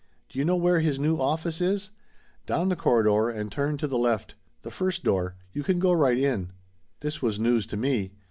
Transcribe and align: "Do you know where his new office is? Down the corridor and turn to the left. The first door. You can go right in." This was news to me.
"Do 0.29 0.39
you 0.39 0.45
know 0.45 0.55
where 0.55 0.79
his 0.79 0.99
new 0.99 1.17
office 1.19 1.61
is? 1.61 1.91
Down 2.47 2.69
the 2.69 2.75
corridor 2.75 3.29
and 3.29 3.51
turn 3.51 3.77
to 3.77 3.87
the 3.87 3.99
left. 3.99 4.33
The 4.63 4.71
first 4.71 5.03
door. 5.03 5.35
You 5.53 5.61
can 5.61 5.77
go 5.77 5.91
right 5.91 6.17
in." 6.17 6.53
This 7.01 7.21
was 7.21 7.39
news 7.39 7.67
to 7.67 7.77
me. 7.77 8.09